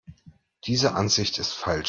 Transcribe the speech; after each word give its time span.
Diese 0.65 0.95
Ansicht 0.95 1.37
ist 1.37 1.53
falsch. 1.53 1.79